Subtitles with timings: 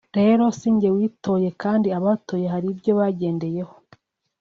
[0.17, 3.73] rero sinjye witoye kandi abatoye hari ibyo bagendeyeho